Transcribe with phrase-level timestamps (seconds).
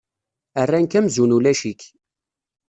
[0.67, 1.81] Rran-k amzun ulac-ik.